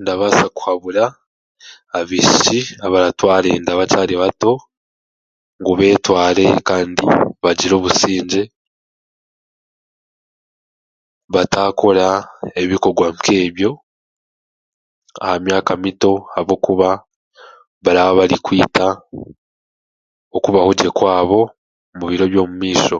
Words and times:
Ndabaasa 0.00 0.46
kuhabura 0.56 1.04
abaishiki 1.98 2.58
abaratwara 2.86 3.46
enda 3.56 3.72
bakyari 3.80 4.14
bato 4.22 4.52
ngu 5.60 5.72
beetware 5.78 6.44
kandi 6.68 7.04
bagire 7.42 7.74
obusingye, 7.76 8.42
bataakora 11.34 12.06
ebikogwa 12.62 13.06
nk'ebyo 13.14 13.70
aha 15.22 15.34
myaka 15.46 15.72
mito 15.82 16.12
ahabwokuba 16.28 16.88
baraba 17.84 18.12
barikwita 18.18 18.86
okubahogye 20.36 20.88
kwabo 20.98 21.40
mubiro 21.96 22.24
by'omu 22.32 22.54
maisho. 22.60 22.98